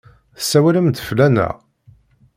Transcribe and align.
Tessawalem-d 0.37 0.97
fell-aneɣ? 1.07 1.53